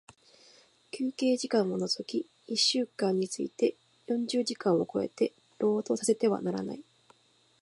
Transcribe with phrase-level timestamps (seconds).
[0.89, 3.75] 休憩時間を除き一週間について
[4.07, 6.81] 四十時間を超えて、労働させてはならない。